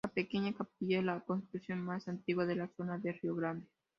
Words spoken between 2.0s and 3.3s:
antigua de la zona de